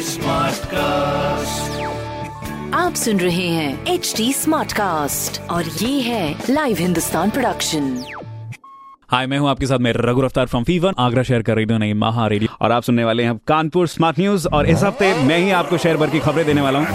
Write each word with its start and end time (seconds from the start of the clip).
Smart 0.00 0.64
cast 0.64 1.82
आप 2.74 2.94
सुन 2.94 3.20
रहे 3.20 3.46
हैं 3.48 3.86
एच 3.86 4.14
डी 4.16 4.32
स्मार्ट 4.32 4.72
कास्ट 4.72 5.40
और 5.50 5.64
ये 5.64 6.00
है 6.00 6.34
लाइव 6.50 6.76
हिंदुस्तान 6.76 7.30
प्रोडक्शन 7.30 8.04
हाय 9.10 9.26
मैं 9.26 9.38
हूँ 9.38 9.48
आपके 9.50 9.66
साथ 9.66 9.78
मैं 9.78 9.92
रघु 9.92 10.20
रफ्तार 10.20 10.46
फ्रॉम 10.46 10.64
फीवन 10.64 10.94
आगरा 10.98 11.22
शहर 11.22 11.42
का 11.42 11.52
रेडियो 11.52 11.78
नहीं 11.78 11.94
महा 11.94 12.26
रेडियो 12.26 12.56
और 12.60 12.72
आप 12.72 12.82
सुनने 12.82 13.04
वाले 13.04 13.22
हैं 13.22 13.38
कानपुर 13.48 13.88
स्मार्ट 13.88 14.18
न्यूज़ 14.18 14.48
और 14.48 14.66
इस 14.66 14.82
हफ़्ते 14.82 15.14
मैं 15.24 15.38
ही 15.38 15.50
आपको 15.50 15.78
शहर 15.78 15.96
भर 15.96 16.10
की 16.10 16.20
खबरें 16.20 16.46
देने 16.46 16.60
वाला 16.60 16.78
हूँ। 16.78 16.86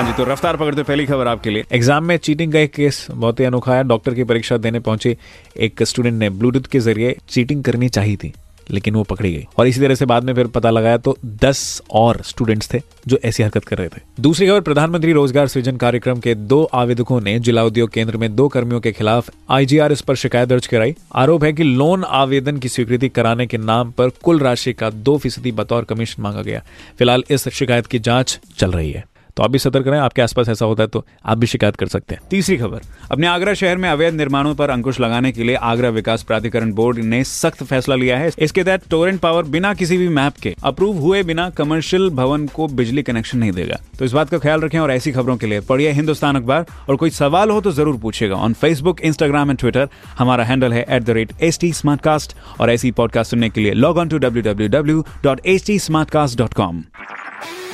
हाँ 0.00 0.06
जी 0.06 0.12
तो 0.14 0.24
रफ्तार 0.24 0.56
पकड़ते 0.56 0.82
पहली 0.82 1.04
खबर 1.06 1.26
आपके 1.28 1.50
लिए। 1.50 1.64
एग्ज़ाम 1.72 2.04
में 2.04 2.16
चीटिंग 2.18 2.52
का 2.52 2.58
एक 2.58 2.72
केस 2.74 3.06
बहुत 3.10 3.40
ही 3.40 3.44
अनोखा 3.44 3.74
है। 3.74 3.82
डॉक्टर 3.84 4.14
की 4.14 4.24
परीक्षा 4.24 4.56
देने 4.58 4.80
पहुँचे 4.80 5.16
एक 5.58 5.82
स्टूडेंट 5.82 6.14
ने 6.14 6.30
ब्लूटूथ 6.30 6.70
के 6.72 6.80
ज़रिए 6.80 7.16
चीटिंग 7.28 7.64
करनी 7.64 7.88
चाहिए 7.88 8.16
थी, 8.16 8.32
लेकिन 8.70 8.94
वो 8.94 9.02
पकड़ी 9.02 9.32
गई। 9.32 9.44
और 9.58 9.66
इसी 9.66 9.80
तरह 9.80 9.94
से 9.94 10.06
बाद 10.06 10.24
में 10.24 10.32
फिर 10.34 10.46
पता 10.46 10.70
लगाया 10.70 10.96
तो 10.98 11.16
10 11.36 11.82
और 11.92 12.20
स्टूडेंट्स 12.26 12.72
थे 12.72 12.80
जो 13.08 13.18
ऐसी 13.24 13.42
हरकत 13.42 13.64
कर 13.64 13.78
रहे 13.78 13.88
थे। 13.88 14.00
दूसरी 14.20 14.46
खबर, 14.46 14.60
प्रधानमंत्री 14.60 15.12
रोज़गार 15.12 15.48
सृजन 15.48 15.76
कार्यक्रम 15.76 16.20
के 16.20 16.34
दो 16.34 16.62
आवेदकों 16.74 17.20
ने 17.20 17.38
जिला 17.40 17.64
उद्योग 17.64 17.90
केंद्र 17.90 18.16
में 18.16 18.34
दो 18.36 18.48
कर्मियों 18.48 18.80
के 18.80 18.92
खिलाफ 18.92 19.30
इस 19.52 20.00
पर 20.00 20.14
शिकायत 20.16 20.48
दर्ज 20.48 20.66
कराई। 20.66 20.94
आरोप 21.16 21.44
है 21.44 21.52
कि 21.52 21.62
लोन 21.64 22.04
आवेदन 22.04 22.58
की 22.58 22.68
स्वीकृति 22.68 23.08
कराने 23.10 23.46
के 23.46 23.58
नाम 23.58 23.90
पर 23.90 24.10
कुल 24.22 24.40
राशि 24.40 24.72
का 24.72 24.90
दो 24.90 25.18
फ़ीसदी 25.18 25.52
बतौर 25.52 25.84
कमीशन 25.84 26.22
मांगा 26.22 26.42
गया। 26.42 26.62
फ़िलहाल 26.98 27.24
इस 27.30 27.48
शिकायत 27.50 27.86
की 27.86 27.98
जाँच 28.00 28.38
चल 28.58 28.72
रही 28.72 28.90
है। 28.90 29.04
तो 29.40 29.44
आप 29.44 29.50
भी 29.50 29.58
सतर्क 29.58 29.86
रहें, 29.86 30.00
आपके 30.00 30.22
आसपास 30.22 30.48
ऐसा 30.48 30.64
होता 30.66 30.82
है 30.82 30.88
तो 30.88 31.04
आप 31.24 31.38
भी 31.38 31.46
शिकायत 31.46 31.76
कर 31.76 31.86
सकते 31.88 32.14
हैं। 32.14 32.22
तीसरी 32.30 32.56
खबर, 32.56 32.80
अपने 33.10 33.26
आगरा 33.26 33.52
शहर 33.54 33.76
में 33.76 33.88
अवैध 33.88 34.14
निर्माणों 34.14 34.54
पर 34.54 34.70
अंकुश 34.70 34.98
लगाने 35.00 35.30
के 35.32 35.42
लिए 35.42 35.54
आगरा 35.56 35.88
विकास 35.90 36.22
प्राधिकरण 36.22 36.72
बोर्ड 36.72 36.98
ने 37.04 37.22
सख्त 37.24 37.62
फैसला 37.62 37.94
लिया 37.94 38.18
है। 38.18 38.30
इसके 38.38 38.64
तहत 38.64 38.82
टोरेंट 38.90 39.20
पावर 39.20 39.44
बिना 39.46 39.72
किसी 39.74 39.96
भी 39.98 40.08
मैप 40.10 40.36
के, 40.42 40.54
अप्रूव 40.62 40.98
हुए 40.98 41.22
बिना 41.22 41.48
कमर्शियल 41.50 42.08
भवन 42.10 42.46
को 42.46 42.66
बिजली 42.70 43.02
कनेक्शन 43.02 43.38
नहीं 43.38 43.52
देगा। 43.52 43.78
तो 43.98 44.04
इस 44.04 44.12
बात 44.12 44.30
का 44.30 44.38
ख्याल 44.38 44.60
रखें 44.60 44.78
और 44.78 44.90
ऐसी 44.92 45.12
खबरों 45.12 45.36
के 45.36 45.46
लिए 45.46 45.60
पढ़िए 45.60 45.92
हिंदुस्तान 45.92 46.36
अखबार। 46.36 46.66
और 46.88 46.96
कोई 46.96 47.10
सवाल 47.12 47.50
हो 47.50 47.60
तो 47.60 47.72
ज़रूर 47.72 47.96
पूछेगा 47.98 48.36
on 48.36 48.52
Facebook 48.54 49.00
Instagram 49.00 49.50
and 49.50 49.58
Twitter 49.58 49.88
हमारा 50.18 50.44
हैंडल 50.44 50.72
है 50.72 50.84
एट 50.90 51.64
और 52.60 52.70
ऐसी 52.70 52.90
पॉडकास्ट 52.92 53.30
सुनने 53.30 53.50
के 53.50 53.60
लिए 53.60 53.72
log 53.74 53.98
on 53.98 54.08
to 54.08 54.18
W 54.18 54.42
W 54.42 54.68
W 54.68 55.04
dot 55.24 55.46
H 55.46 55.66
T 55.66 55.78
smartcast 56.10 56.38
dot 56.38 56.54
com 56.54 56.82